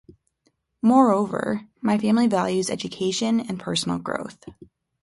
Moreover, 0.81 1.67
my 1.79 1.95
family 1.99 2.25
values 2.25 2.71
education 2.71 3.39
and 3.39 3.59
personal 3.59 3.99
growth. 3.99 4.39